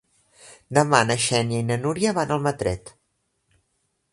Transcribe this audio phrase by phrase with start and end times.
[0.77, 2.93] Demà na Xènia i na Núria van a Almatret.